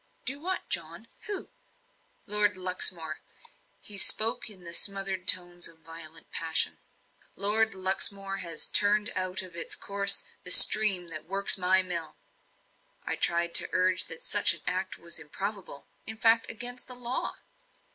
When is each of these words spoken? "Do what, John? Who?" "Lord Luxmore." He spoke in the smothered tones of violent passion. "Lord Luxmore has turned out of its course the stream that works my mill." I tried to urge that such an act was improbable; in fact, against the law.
"Do 0.25 0.39
what, 0.39 0.67
John? 0.67 1.07
Who?" 1.27 1.51
"Lord 2.25 2.57
Luxmore." 2.57 3.19
He 3.81 3.97
spoke 3.99 4.49
in 4.49 4.63
the 4.63 4.73
smothered 4.73 5.27
tones 5.27 5.67
of 5.67 5.81
violent 5.81 6.31
passion. 6.31 6.79
"Lord 7.35 7.75
Luxmore 7.75 8.37
has 8.37 8.65
turned 8.65 9.11
out 9.15 9.43
of 9.43 9.55
its 9.55 9.75
course 9.75 10.23
the 10.43 10.49
stream 10.49 11.09
that 11.09 11.25
works 11.27 11.55
my 11.55 11.83
mill." 11.83 12.15
I 13.05 13.15
tried 13.15 13.53
to 13.53 13.69
urge 13.73 14.05
that 14.05 14.23
such 14.23 14.55
an 14.55 14.61
act 14.65 14.97
was 14.97 15.19
improbable; 15.19 15.85
in 16.07 16.17
fact, 16.17 16.49
against 16.49 16.87
the 16.87 16.95
law. 16.95 17.35